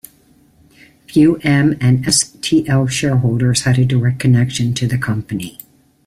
Few 1.05 1.35
M 1.43 1.77
and 1.79 2.03
StL 2.05 2.89
shareholders 2.89 3.61
had 3.65 3.77
a 3.77 3.85
direct 3.85 4.17
connection 4.17 4.73
to 4.73 4.87
the 4.87 4.97
company. 4.97 5.59